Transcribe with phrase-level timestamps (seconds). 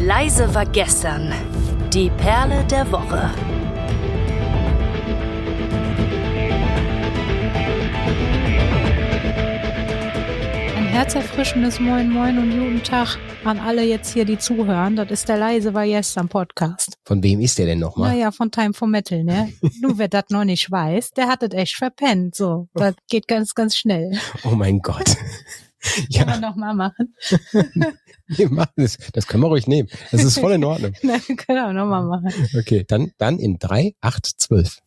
[0.00, 1.32] Leise war gestern.
[1.92, 3.30] Die Perle der Woche.
[10.76, 14.94] Ein herzerfrischendes Moin Moin und guten Tag an alle jetzt hier, die zuhören.
[14.94, 16.96] Das ist der Leise war gestern Podcast.
[17.04, 18.12] Von wem ist der denn nochmal?
[18.12, 19.52] Naja, von Time for Metal, ne?
[19.80, 22.36] Nur wer das noch nicht weiß, der hat das echt verpennt.
[22.36, 24.12] So, das geht ganz, ganz schnell.
[24.44, 25.16] Oh mein Gott.
[26.08, 26.24] Ja.
[26.24, 27.14] Können wir nochmal machen?
[28.26, 28.98] wir machen das.
[29.12, 29.88] Das können wir ruhig nehmen.
[30.10, 30.92] Das ist voll in Ordnung.
[31.02, 32.32] Nein, wir können auch nochmal machen.
[32.58, 34.78] Okay, dann, dann in drei, acht, zwölf.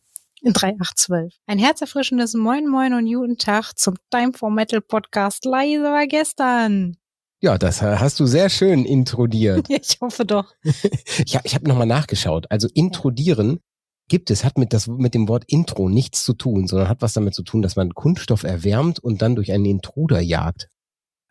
[0.42, 1.34] In 3812.
[1.46, 5.44] Ein herzerfrischendes Moin Moin und guten Tag zum Time for Metal Podcast.
[5.44, 6.96] Leise war gestern.
[7.40, 9.66] Ja, das hast du sehr schön introdiert.
[9.68, 10.54] ich hoffe doch.
[11.24, 12.46] ich habe ich hab nochmal nachgeschaut.
[12.50, 13.60] Also introdieren
[14.08, 17.14] gibt es, hat mit, das, mit dem Wort Intro nichts zu tun, sondern hat was
[17.14, 20.68] damit zu tun, dass man Kunststoff erwärmt und dann durch einen Intruder jagt.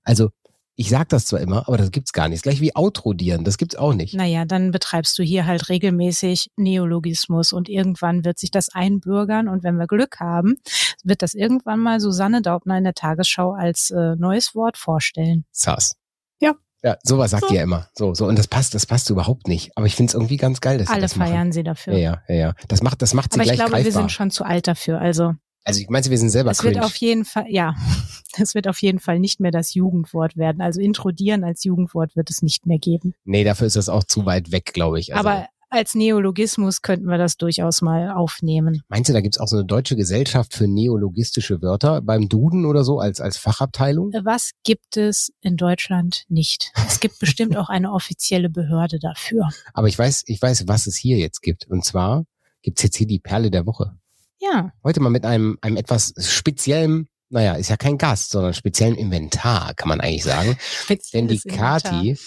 [0.04, 0.30] Also
[0.76, 2.44] ich sag das zwar immer, aber das gibt's gar nicht.
[2.44, 4.16] Gleich wie Outrodieren, das gibt's auch nicht.
[4.16, 9.64] Naja, dann betreibst du hier halt regelmäßig Neologismus und irgendwann wird sich das einbürgern und
[9.64, 10.56] wenn wir Glück haben,
[11.04, 15.46] wird das irgendwann mal Susanne Daubner in der Tagesschau als äh, neues Wort vorstellen.
[15.52, 15.94] Sass.
[16.40, 16.56] Ja.
[16.84, 17.54] Ja, sowas sagt so.
[17.54, 17.88] ihr immer.
[17.94, 18.26] So, so.
[18.26, 19.72] Und das passt, das passt überhaupt nicht.
[19.76, 21.52] Aber ich finde es irgendwie ganz geil, dass Alle das feiern machen.
[21.52, 21.96] sie dafür.
[21.96, 22.54] Ja, ja, ja.
[22.70, 23.86] Das macht, das macht sie Aber gleich ich glaube, greifbar.
[23.86, 25.00] wir sind schon zu alt dafür.
[25.00, 26.76] Also also ich meine, wir sind selber es cringe.
[26.76, 27.76] wird auf jeden Fall, ja,
[28.38, 30.62] es wird auf jeden Fall nicht mehr das Jugendwort werden.
[30.62, 33.14] Also introdieren als Jugendwort wird es nicht mehr geben.
[33.24, 35.14] Nee, dafür ist das auch zu weit weg, glaube ich.
[35.16, 38.82] Also, Aber als Neologismus könnten wir das durchaus mal aufnehmen.
[38.90, 42.84] Meinst du, da gibt's auch so eine deutsche Gesellschaft für neologistische Wörter beim Duden oder
[42.84, 44.12] so als, als Fachabteilung?
[44.24, 46.74] Was gibt es in Deutschland nicht?
[46.88, 49.48] Es gibt bestimmt auch eine offizielle Behörde dafür.
[49.74, 51.68] Aber ich weiß, ich weiß, was es hier jetzt gibt.
[51.68, 52.26] Und zwar
[52.62, 53.96] gibt's jetzt hier die Perle der Woche.
[54.42, 54.72] Ja.
[54.84, 59.76] Heute mal mit einem, einem etwas speziellen, naja, ist ja kein Gast, sondern speziellen Inventar,
[59.76, 60.58] kann man eigentlich sagen.
[61.14, 62.18] Denn die Kati,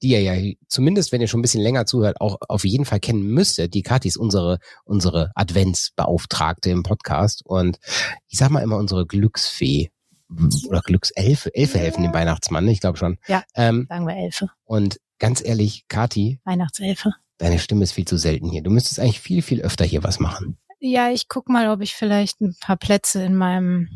[0.00, 3.00] die ihr ja zumindest, wenn ihr schon ein bisschen länger zuhört, auch auf jeden Fall
[3.00, 3.74] kennen müsstet.
[3.74, 7.78] Die Kati ist unsere, unsere Adventsbeauftragte im Podcast und
[8.28, 9.90] ich sag mal immer unsere Glücksfee
[10.68, 11.54] oder Glückselfe.
[11.54, 12.72] Elfe helfen dem Weihnachtsmann, ne?
[12.72, 13.18] ich glaube schon.
[13.26, 14.48] Ja, ähm, sagen wir Elfe.
[14.64, 16.40] Und ganz ehrlich, Kati.
[16.44, 17.12] Weihnachtselfe.
[17.36, 18.62] Deine Stimme ist viel zu selten hier.
[18.62, 20.58] Du müsstest eigentlich viel, viel öfter hier was machen.
[20.80, 23.88] Ja, ich guck mal, ob ich vielleicht ein paar Plätze in meinem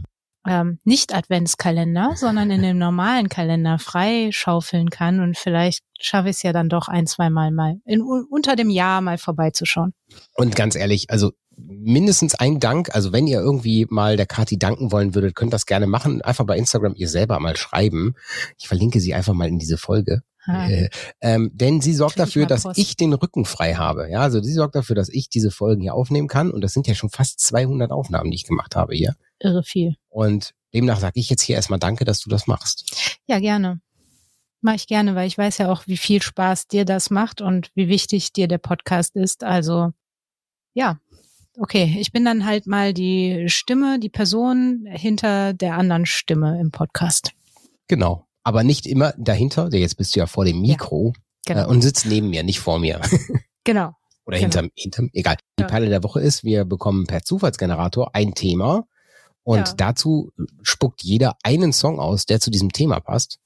[0.47, 6.43] ähm, nicht Adventskalender, sondern in dem normalen Kalender freischaufeln kann und vielleicht schaffe ich es
[6.43, 9.95] ja dann doch ein, zwei Mal mal in, unter dem Jahr mal vorbeizuschauen.
[10.35, 14.91] Und ganz ehrlich, also mindestens ein Dank, also wenn ihr irgendwie mal der Kati danken
[14.91, 16.23] wollen würdet, könnt das gerne machen.
[16.23, 18.15] Einfach bei Instagram ihr selber mal schreiben.
[18.59, 20.23] Ich verlinke sie einfach mal in diese Folge.
[20.47, 20.89] Äh,
[21.21, 24.11] ähm, denn sie sorgt Krieg dafür, dass ich den Rücken frei habe.
[24.11, 26.51] Ja, also sie sorgt dafür, dass ich diese Folgen hier aufnehmen kann.
[26.51, 29.15] Und das sind ja schon fast 200 Aufnahmen, die ich gemacht habe hier.
[29.39, 29.97] Irre viel.
[30.09, 33.21] Und demnach sage ich jetzt hier erstmal Danke, dass du das machst.
[33.27, 33.81] Ja, gerne.
[34.61, 37.71] Mache ich gerne, weil ich weiß ja auch, wie viel Spaß dir das macht und
[37.75, 39.45] wie wichtig dir der Podcast ist.
[39.45, 39.91] Also
[40.75, 40.99] ja,
[41.59, 41.97] okay.
[41.99, 47.33] Ich bin dann halt mal die Stimme, die Person hinter der anderen Stimme im Podcast.
[47.89, 48.27] Genau.
[48.45, 51.13] Aber nicht immer dahinter, jetzt bist du ja vor dem Mikro
[51.47, 51.63] Genau.
[51.65, 53.01] äh, und sitzt neben mir, nicht vor mir.
[53.65, 53.93] genau.
[54.25, 54.43] Oder Genau.
[54.47, 55.37] hinterm, hinterm, egal.
[55.59, 55.69] Die Ja.
[55.69, 58.87] Perle der Woche ist, wir bekommen per Zufallsgenerator ein Thema
[59.43, 59.75] und Ja.
[59.77, 60.31] dazu
[60.63, 63.39] spuckt jeder einen Song aus, der zu diesem Thema passt.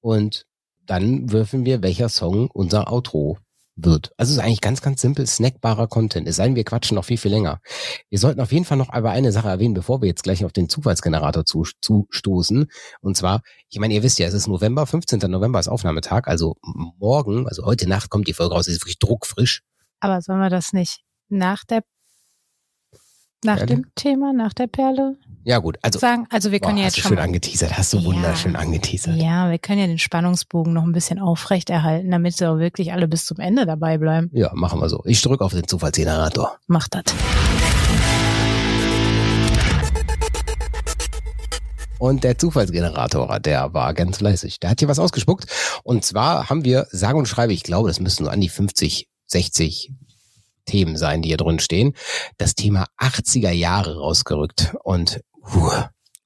[0.00, 0.46] Und
[0.84, 3.38] dann würfeln wir, welcher Song unser Outro
[3.84, 4.12] wird.
[4.16, 6.28] Also es ist eigentlich ganz, ganz simpel snackbarer Content.
[6.28, 7.60] Es sei denn, wir quatschen noch viel, viel länger.
[8.10, 10.52] Wir sollten auf jeden Fall noch aber eine Sache erwähnen, bevor wir jetzt gleich auf
[10.52, 12.66] den Zufallsgenerator zu, zustoßen.
[13.00, 15.20] Und zwar, ich meine, ihr wisst ja, es ist November, 15.
[15.30, 16.56] November ist Aufnahmetag, also
[16.98, 19.62] morgen, also heute Nacht kommt die Folge raus, ist wirklich druckfrisch.
[20.00, 21.82] Aber sollen wir das nicht nach der
[23.44, 23.74] nach Perle?
[23.74, 25.16] dem Thema, nach der Perle
[25.48, 26.26] Ja gut, also sagen?
[26.28, 28.04] Also wir Boah, können ja hast jetzt du schon schön angeteasert, hast du Ja.
[28.04, 29.16] wunderschön angeteasert.
[29.16, 33.08] ja, wir können ja den Spannungsbogen noch ein bisschen aufrechterhalten, damit sie auch wirklich alle
[33.08, 34.28] bis zum Ende dabei bleiben.
[34.34, 35.00] Ja, machen wir so.
[35.06, 36.58] Ich drücke auf den Zufallsgenerator.
[36.66, 37.04] Macht das.
[41.98, 44.60] Und der Zufallsgenerator, der war ganz fleißig.
[44.60, 45.46] Der hat hier was ausgespuckt.
[45.82, 49.08] Und zwar haben wir, sage und schreibe, ich glaube, das müssten so an die 50,
[49.26, 49.92] 60
[50.66, 51.94] Themen sein, die hier drin stehen.
[52.36, 54.76] Das Thema 80er Jahre rausgerückt.
[54.84, 55.70] Und puh,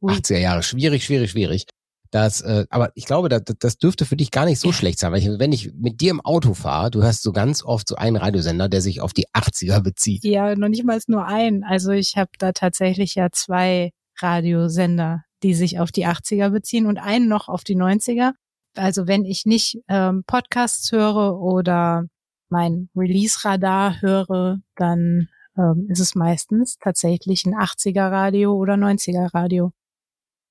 [0.00, 0.12] Ui.
[0.12, 1.66] 80er Jahre, schwierig, schwierig, schwierig.
[2.10, 5.12] Das, äh, aber ich glaube, das, das dürfte für dich gar nicht so schlecht sein,
[5.12, 7.96] weil ich, wenn ich mit dir im Auto fahre, du hörst so ganz oft so
[7.96, 10.22] einen Radiosender, der sich auf die 80er bezieht.
[10.22, 11.64] Ja, noch nicht mal nur ein.
[11.64, 16.98] Also ich habe da tatsächlich ja zwei Radiosender, die sich auf die 80er beziehen und
[16.98, 18.32] einen noch auf die 90er.
[18.76, 22.04] Also wenn ich nicht ähm, Podcasts höre oder
[22.50, 29.72] mein Release-Radar höre, dann ähm, ist es meistens tatsächlich ein 80er Radio oder 90er Radio.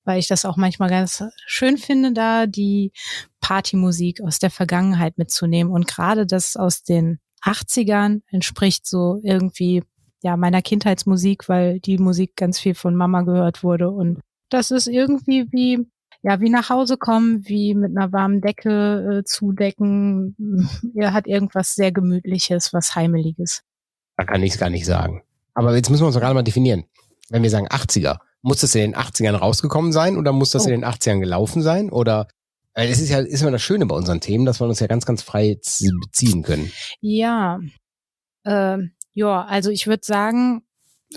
[0.04, 2.92] weil ich das auch manchmal ganz schön finde, da die
[3.40, 5.72] Partymusik aus der Vergangenheit mitzunehmen.
[5.72, 9.84] Und gerade das aus den 80ern entspricht so irgendwie
[10.22, 13.90] ja meiner Kindheitsmusik, weil die Musik ganz viel von Mama gehört wurde.
[13.90, 14.20] Und
[14.50, 15.86] das ist irgendwie wie
[16.22, 20.36] ja, wie nach Hause kommen, wie mit einer warmen Decke äh, zudecken.
[20.94, 23.62] Er hat irgendwas sehr Gemütliches, was Heimeliges.
[24.22, 25.22] Da kann ich es gar nicht sagen.
[25.52, 26.84] Aber jetzt müssen wir uns gerade mal definieren.
[27.28, 30.70] Wenn wir sagen 80er, muss das in den 80ern rausgekommen sein oder muss das oh.
[30.70, 31.90] in den 80ern gelaufen sein?
[31.90, 32.28] Oder
[32.74, 34.86] äh, es ist ja ist immer das Schöne bei unseren Themen, dass wir uns ja
[34.86, 35.58] ganz, ganz frei
[36.04, 36.70] beziehen können.
[37.00, 37.58] Ja.
[38.44, 38.78] Äh,
[39.12, 40.62] ja, also ich würde sagen,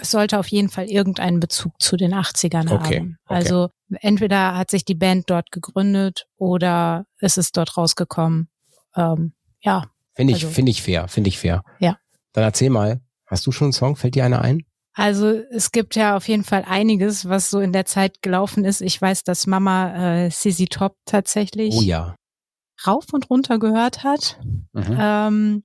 [0.02, 3.18] es sollte auf jeden Fall irgendeinen Bezug zu den 80ern okay, haben.
[3.26, 3.36] Okay.
[3.36, 3.70] Also
[4.02, 8.50] entweder hat sich die Band dort gegründet oder ist es dort rausgekommen.
[8.96, 9.92] Ähm, ja.
[10.16, 11.62] Finde ich, also, finde ich fair, finde ich fair.
[11.80, 11.98] Ja.
[12.36, 13.96] Dann erzähl mal, hast du schon einen Song?
[13.96, 14.64] Fällt dir einer ein?
[14.94, 18.82] Also es gibt ja auf jeden Fall einiges, was so in der Zeit gelaufen ist.
[18.82, 22.16] Ich weiß, dass Mama äh, Sissy Top tatsächlich oh, ja.
[22.86, 24.40] rauf und runter gehört hat.
[24.74, 24.98] Mhm.
[25.00, 25.64] Ähm,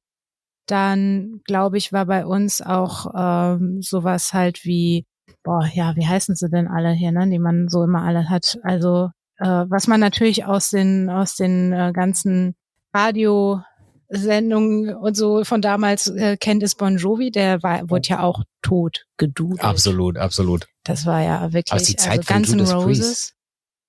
[0.67, 5.07] dann, glaube ich, war bei uns auch ähm, sowas halt wie,
[5.43, 8.59] boah, ja, wie heißen sie denn alle hier, ne, die man so immer alle hat.
[8.63, 12.55] Also äh, was man natürlich aus den aus den äh, ganzen
[12.93, 13.63] Radio
[14.11, 18.43] Sendungen und so von damals äh, kennt, ist Bon Jovi, der war, wurde ja auch
[18.61, 19.63] tot gedudelt.
[19.63, 20.67] Absolut, absolut.
[20.85, 22.99] Das war ja wirklich Aber die Zeit also von Judas Roses.
[22.99, 23.35] Priest.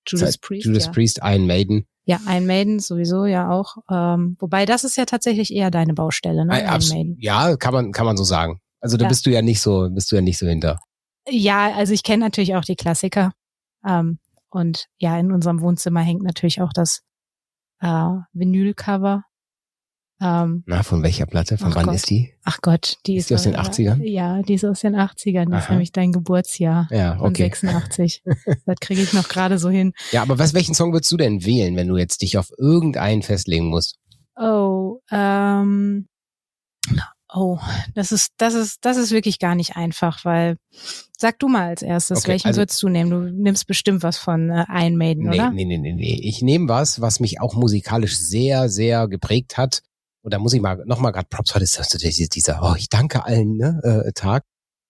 [0.07, 0.91] Judas Priest, Judas ja.
[0.91, 1.85] Priest, Iron Maiden.
[2.05, 3.77] Ja, Iron Maiden sowieso ja auch.
[3.89, 6.61] Ähm, wobei das ist ja tatsächlich eher deine Baustelle, ne?
[6.61, 7.17] Iron Maiden.
[7.19, 8.59] Ja, kann man kann man so sagen.
[8.79, 9.09] Also da ja.
[9.09, 10.79] bist du ja nicht so bist du ja nicht so hinter.
[11.27, 13.31] Ja, also ich kenne natürlich auch die Klassiker.
[13.87, 14.19] Ähm,
[14.49, 17.01] und ja, in unserem Wohnzimmer hängt natürlich auch das
[17.79, 19.23] äh, Vinylcover
[20.21, 21.57] ähm, Na, von welcher Platte?
[21.57, 21.95] Von wann Gott.
[21.95, 22.31] ist die?
[22.43, 24.03] Ach Gott, die ist, ist die aus den 80ern?
[24.03, 25.47] Ja, die ist aus den 80ern.
[25.47, 25.59] Die Aha.
[25.59, 26.87] ist nämlich dein Geburtsjahr.
[26.91, 27.51] Ja, okay.
[27.51, 28.23] Von 86.
[28.65, 29.93] das kriege ich noch gerade so hin.
[30.11, 33.23] Ja, aber was, welchen Song würdest du denn wählen, wenn du jetzt dich auf irgendeinen
[33.23, 33.97] festlegen musst?
[34.35, 36.07] Oh, ähm,
[37.33, 37.57] oh,
[37.95, 40.57] das ist, das ist, das ist wirklich gar nicht einfach, weil,
[41.17, 43.09] sag du mal als erstes, okay, welchen also, würdest du nehmen?
[43.09, 45.49] Du nimmst bestimmt was von äh, Iron Maiden, nee, oder?
[45.49, 46.19] Nee, nee, nee, nee.
[46.21, 49.81] Ich nehme was, was mich auch musikalisch sehr, sehr geprägt hat
[50.23, 53.57] und da muss ich mal nochmal gerade Props heute ist dieser, oh, ich danke allen
[53.57, 54.43] ne, äh, Tag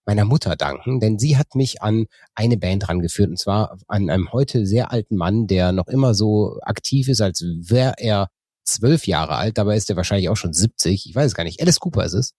[0.04, 4.32] meiner Mutter danken, denn sie hat mich an eine Band rangeführt und zwar an einem
[4.32, 8.28] heute sehr alten Mann, der noch immer so aktiv ist, als wäre er
[8.64, 11.60] zwölf Jahre alt, dabei ist er wahrscheinlich auch schon 70, ich weiß es gar nicht,
[11.60, 12.32] Alice Cooper ist es.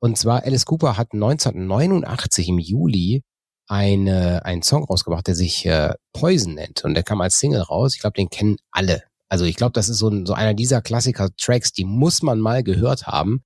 [0.00, 3.22] Und zwar Alice Cooper hat 1989 im Juli
[3.66, 6.84] eine, einen Song rausgebracht, der sich äh, Poison nennt.
[6.84, 7.94] Und der kam als Single raus.
[7.94, 10.82] Ich glaube, den kennen alle also ich glaube, das ist so, ein, so einer dieser
[10.82, 13.42] Klassiker-Tracks, die muss man mal gehört haben.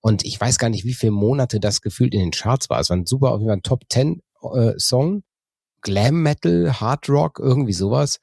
[0.00, 2.80] Und ich weiß gar nicht, wie viele Monate das gefühlt in den Charts war.
[2.80, 4.20] Es war ein super, auf jeden Fall ein Top 10
[4.54, 5.22] äh, Song.
[5.80, 8.20] Glam Metal, Hard Rock, irgendwie sowas.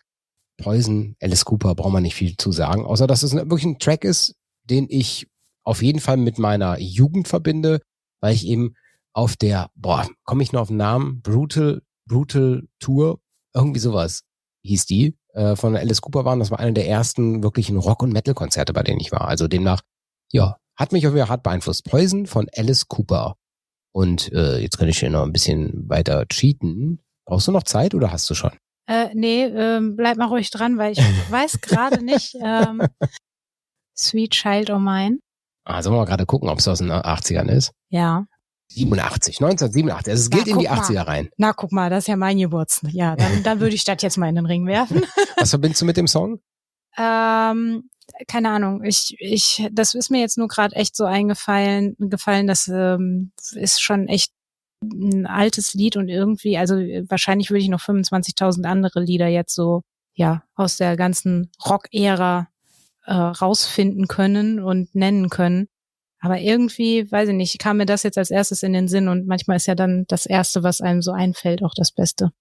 [0.57, 2.85] Poison, Alice Cooper, braucht man nicht viel zu sagen.
[2.85, 5.27] Außer, dass es wirklich ein Track ist, den ich
[5.63, 7.81] auf jeden Fall mit meiner Jugend verbinde,
[8.19, 8.75] weil ich eben
[9.13, 11.21] auf der, boah, komme ich noch auf den Namen?
[11.21, 13.19] Brutal, Brutal Tour,
[13.53, 14.23] irgendwie sowas
[14.63, 16.39] hieß die äh, von Alice Cooper waren.
[16.39, 19.28] Das war einer der ersten wirklichen Rock- und Metal-Konzerte, bei denen ich war.
[19.28, 19.81] Also demnach,
[20.31, 21.86] ja, hat mich auf jeden Fall hart beeinflusst.
[21.86, 23.36] Poison von Alice Cooper.
[23.94, 27.01] Und äh, jetzt kann ich hier noch ein bisschen weiter cheaten.
[27.25, 28.51] Brauchst du noch Zeit oder hast du schon?
[28.88, 31.00] Äh, nee, ähm, bleib mal ruhig dran, weil ich
[31.31, 32.36] weiß gerade nicht.
[32.42, 32.81] Ähm,
[33.98, 35.19] Sweet Child O' Mine.
[35.64, 37.71] Ah, sollen wir mal gerade gucken, ob es aus den 80ern ist?
[37.90, 38.26] Ja.
[38.75, 40.11] 87, 1987.
[40.11, 41.04] Also es geht Na, in die 80er mal.
[41.04, 41.30] rein.
[41.37, 42.92] Na, guck mal, das ist ja mein Geburtstag.
[42.94, 45.04] Ja, dann, dann würde ich das jetzt mal in den Ring werfen.
[45.37, 46.40] Was verbindest du mit dem Song?
[46.97, 47.90] Ähm,
[48.28, 48.83] keine Ahnung.
[48.83, 53.81] Ich, ich, das ist mir jetzt nur gerade echt so eingefallen, gefallen, das ähm, ist
[53.81, 54.31] schon echt
[54.83, 59.83] ein altes Lied und irgendwie, also wahrscheinlich würde ich noch 25.000 andere Lieder jetzt so,
[60.13, 62.47] ja, aus der ganzen Rock-Ära
[63.06, 65.68] äh, rausfinden können und nennen können.
[66.21, 69.25] Aber irgendwie, weiß ich nicht, kam mir das jetzt als erstes in den Sinn und
[69.25, 72.31] manchmal ist ja dann das Erste, was einem so einfällt, auch das Beste.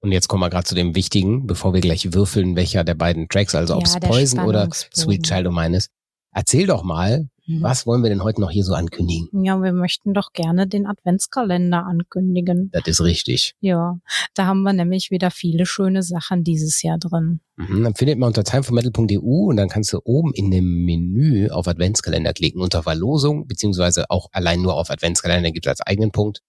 [0.00, 3.28] Und jetzt kommen wir gerade zu dem Wichtigen, bevor wir gleich würfeln, welcher der beiden
[3.28, 5.90] Tracks, also ja, ob es Poison oder Sweet Child of Mine ist.
[6.32, 7.62] Erzähl doch mal, Mhm.
[7.62, 9.28] Was wollen wir denn heute noch hier so ankündigen?
[9.42, 12.70] Ja, wir möchten doch gerne den Adventskalender ankündigen.
[12.72, 13.54] Das ist richtig.
[13.60, 13.98] Ja,
[14.34, 17.40] da haben wir nämlich wieder viele schöne Sachen dieses Jahr drin.
[17.56, 21.66] Mhm, dann findet man unter timeformetal.eu und dann kannst du oben in dem Menü auf
[21.66, 26.42] Adventskalender klicken unter Verlosung, beziehungsweise auch allein nur auf Adventskalender gibt es als eigenen Punkt.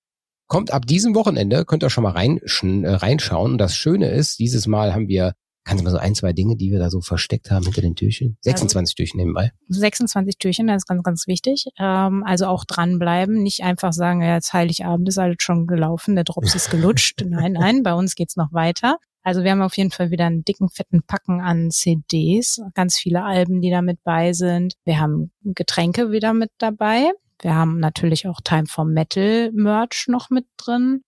[0.48, 3.53] Kommt ab diesem Wochenende, könnt ihr schon mal rein, äh, reinschauen.
[3.53, 6.56] Und das Schöne ist, dieses Mal haben wir Kannst du mal so ein, zwei Dinge,
[6.56, 8.38] die wir da so versteckt haben hinter den Türchen?
[8.42, 9.51] 26 Türchen nebenbei.
[9.68, 11.66] 26 Türchen, das ist ganz, ganz wichtig.
[11.78, 16.24] Ähm, also auch dranbleiben, nicht einfach sagen, ja, jetzt Heiligabend ist alles schon gelaufen, der
[16.24, 17.22] Drops ist gelutscht.
[17.25, 18.98] nein, nein, bei uns geht's noch weiter.
[19.22, 23.24] Also wir haben auf jeden Fall wieder einen dicken, fetten Packen an CDs, ganz viele
[23.24, 24.74] Alben, die da mit bei sind.
[24.86, 27.12] Wir haben Getränke wieder mit dabei.
[27.42, 31.01] Wir haben natürlich auch Time for Metal Merch noch mit drin.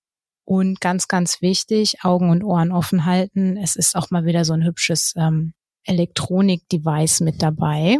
[0.44, 3.58] Und ganz, ganz wichtig, Augen und Ohren offen halten.
[3.58, 5.54] Es ist auch mal wieder so ein hübsches ähm,
[5.86, 7.98] Elektronik-Device mit dabei.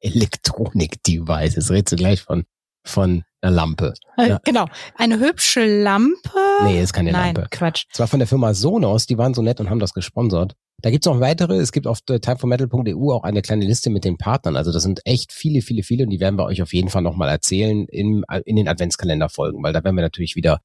[0.00, 2.44] Elektronik-Device, das redest du gleich von,
[2.84, 3.94] von einer Lampe.
[4.16, 4.40] Äh, ja.
[4.44, 4.66] Genau,
[4.96, 6.30] eine hübsche Lampe.
[6.64, 7.48] Nee, ist keine Nein, Lampe.
[7.50, 7.86] Quatsch.
[7.92, 10.54] Es war von der Firma Sonos, die waren so nett und haben das gesponsert.
[10.80, 11.56] Da gibt's noch weitere.
[11.56, 14.56] Es gibt auf timeformetal.eu auch eine kleine Liste mit den Partnern.
[14.56, 17.02] Also das sind echt viele, viele, viele und die werden wir euch auf jeden Fall
[17.02, 20.60] nochmal erzählen in, in den Adventskalender-Folgen, weil da werden wir natürlich wieder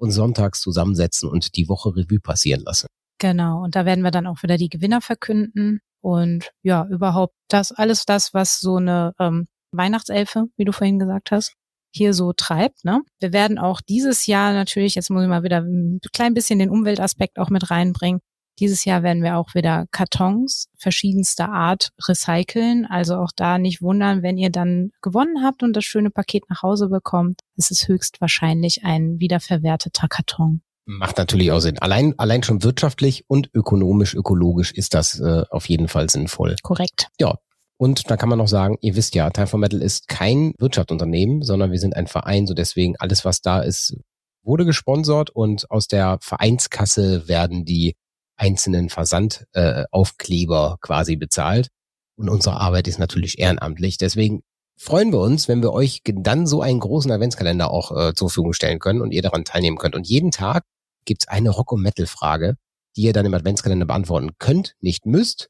[0.00, 2.86] uns sonntags zusammensetzen und die Woche Revue passieren lassen.
[3.18, 7.70] Genau, und da werden wir dann auch wieder die Gewinner verkünden und ja, überhaupt das,
[7.72, 11.52] alles das, was so eine ähm, Weihnachtselfe, wie du vorhin gesagt hast,
[11.94, 12.84] hier so treibt.
[12.84, 13.02] Ne?
[13.18, 16.70] Wir werden auch dieses Jahr natürlich, jetzt muss ich mal wieder ein klein bisschen den
[16.70, 18.20] Umweltaspekt auch mit reinbringen.
[18.60, 22.86] Dieses Jahr werden wir auch wieder Kartons verschiedenster Art recyceln.
[22.86, 26.62] Also auch da nicht wundern, wenn ihr dann gewonnen habt und das schöne Paket nach
[26.62, 27.40] Hause bekommt.
[27.56, 30.60] Es ist höchstwahrscheinlich ein wiederverwerteter Karton.
[30.84, 31.78] Macht natürlich auch Sinn.
[31.78, 36.56] Allein, allein schon wirtschaftlich und ökonomisch, ökologisch ist das äh, auf jeden Fall sinnvoll.
[36.62, 37.08] Korrekt.
[37.18, 37.36] Ja.
[37.76, 41.42] Und da kann man noch sagen, ihr wisst ja, Time for Metal ist kein Wirtschaftsunternehmen,
[41.42, 43.96] sondern wir sind ein Verein, so deswegen alles, was da ist,
[44.42, 47.94] wurde gesponsert und aus der Vereinskasse werden die
[48.40, 51.68] einzelnen Versandaufkleber äh, quasi bezahlt.
[52.16, 53.98] Und unsere Arbeit ist natürlich ehrenamtlich.
[53.98, 54.42] Deswegen
[54.76, 58.54] freuen wir uns, wenn wir euch dann so einen großen Adventskalender auch äh, zur Verfügung
[58.54, 59.94] stellen können und ihr daran teilnehmen könnt.
[59.94, 60.64] Und jeden Tag
[61.04, 62.56] gibt's eine Rock- und Metal-Frage,
[62.96, 65.48] die ihr dann im Adventskalender beantworten könnt, nicht müsst.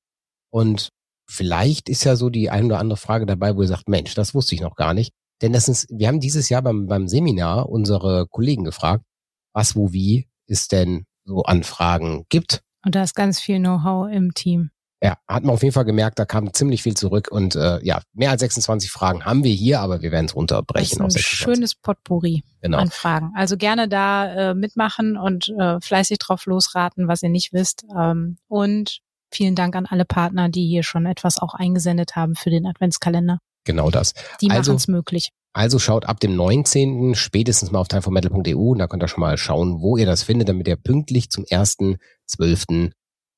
[0.50, 0.90] Und
[1.28, 4.34] vielleicht ist ja so die ein oder andere Frage dabei, wo ihr sagt, Mensch, das
[4.34, 5.12] wusste ich noch gar nicht.
[5.42, 9.04] Denn das ist, wir haben dieses Jahr beim, beim Seminar unsere Kollegen gefragt,
[9.52, 12.62] was, wo, wie es denn so Anfragen gibt.
[12.84, 14.70] Und da ist ganz viel Know-how im Team.
[15.02, 18.02] Ja, hat man auf jeden Fall gemerkt, da kam ziemlich viel zurück und äh, ja,
[18.12, 20.98] mehr als 26 Fragen haben wir hier, aber wir werden es runterbrechen.
[20.98, 22.78] Das ist ein schönes Potpourri genau.
[22.78, 23.32] an Fragen.
[23.34, 27.86] Also gerne da äh, mitmachen und äh, fleißig drauf losraten, was ihr nicht wisst.
[27.96, 29.00] Ähm, und
[29.32, 33.38] vielen Dank an alle Partner, die hier schon etwas auch eingesendet haben für den Adventskalender.
[33.64, 34.12] Genau das.
[34.42, 35.30] Die also, machen es möglich.
[35.52, 37.14] Also schaut ab dem 19.
[37.14, 40.48] spätestens mal auf timeformetal.eu und da könnt ihr schon mal schauen, wo ihr das findet,
[40.48, 42.92] damit ihr pünktlich zum 1.12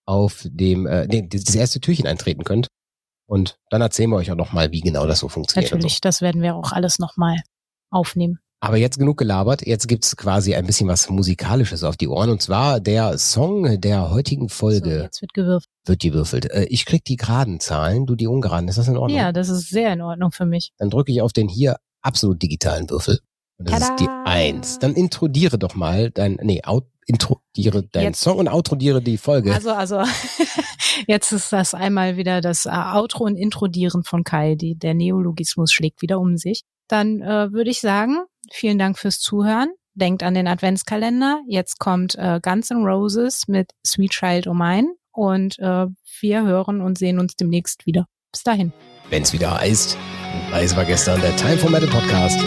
[0.04, 2.69] auf dem äh, das erste Türchen eintreten könnt.
[3.26, 5.73] Und dann erzählen wir euch auch nochmal, wie genau das so funktioniert.
[5.73, 6.00] Natürlich, so.
[6.02, 7.38] das werden wir auch alles nochmal
[7.90, 8.40] aufnehmen.
[8.61, 9.66] Aber jetzt genug gelabert.
[9.66, 12.31] Jetzt gibt's quasi ein bisschen was Musikalisches auf die Ohren.
[12.31, 14.90] Und zwar der Song der heutigen Folge.
[14.90, 15.71] So, jetzt wird gewürfelt.
[15.85, 16.50] Wird gewürfelt.
[16.50, 18.69] Äh, ich krieg die geraden Zahlen, du die ungeraden.
[18.69, 19.19] Ist das in Ordnung?
[19.19, 20.73] Ja, das ist sehr in Ordnung für mich.
[20.78, 23.21] Dann drücke ich auf den hier absolut digitalen Würfel.
[23.59, 23.94] Und das Tada!
[23.94, 24.78] ist die Eins.
[24.78, 29.52] Dann introdiere doch mal dein, nee, out, introdiere deinen jetzt, Song und outrodiere die Folge.
[29.52, 30.02] Also, also,
[31.06, 34.54] jetzt ist das einmal wieder das äh, Outro und Introdieren von Kai.
[34.54, 36.62] Die, der Neologismus schlägt wieder um sich.
[36.88, 38.18] Dann äh, würde ich sagen,
[38.52, 39.68] vielen Dank fürs Zuhören.
[39.94, 41.40] Denkt an den Adventskalender.
[41.47, 45.87] Jetzt kommt äh, Guns N' Roses mit Sweet Child O' Mine und äh,
[46.21, 48.06] wir hören und sehen uns demnächst wieder.
[48.32, 48.73] Bis dahin.
[49.11, 49.99] Wenn's wieder heißt,
[50.51, 52.39] Weiß war gestern der Time for Metal Podcast.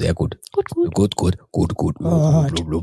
[0.00, 0.38] Sehr gut.
[0.54, 0.94] Gut, gut.
[0.94, 2.00] Gut, gut, gut, gut, gut.
[2.00, 2.80] Oh.